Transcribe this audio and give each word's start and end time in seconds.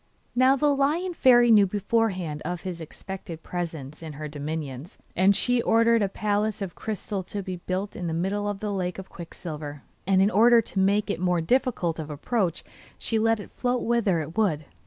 Now 0.33 0.55
the 0.55 0.73
Lion 0.75 1.13
Fairy 1.13 1.51
knew 1.51 1.67
beforehand 1.67 2.41
of 2.43 2.61
his 2.63 2.81
expected 2.81 3.43
presence 3.43 4.01
in 4.01 4.13
her 4.13 4.27
dominions, 4.27 4.97
and 5.15 5.35
she 5.35 5.61
ordered 5.61 6.01
a 6.01 6.09
palace 6.09 6.59
of 6.59 6.73
crystal 6.73 7.21
to 7.25 7.43
be 7.43 7.57
built 7.57 7.95
in 7.95 8.07
the 8.07 8.11
middle 8.15 8.49
of 8.49 8.61
the 8.61 8.73
lake 8.73 8.97
of 8.97 9.09
quicksilver; 9.09 9.83
and 10.07 10.19
in 10.19 10.31
order 10.31 10.59
to 10.59 10.79
make 10.79 11.11
it 11.11 11.19
more 11.19 11.39
difficult 11.39 11.99
of 11.99 12.09
approach 12.09 12.63
she 12.97 13.19
let 13.19 13.39
it 13.39 13.51
float 13.51 13.83
whither 13.83 14.21
it 14.21 14.35
would. 14.35 14.65